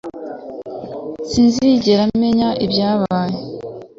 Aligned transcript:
Sinigeze 1.29 2.01
menya 2.21 2.49
ibyabaye 2.65 3.37